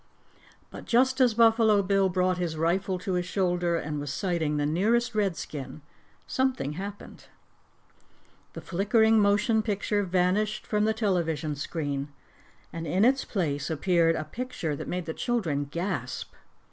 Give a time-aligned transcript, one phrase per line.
[0.71, 4.65] But just as Buffalo Bill brought his rifle to his shoulder and was sighting the
[4.65, 5.83] nearest Redskin,
[6.25, 7.25] something happened.
[8.53, 12.07] The flickering motion picture vanished from the television screen,
[12.73, 16.33] and in its place appeared a picture that made the children gasp.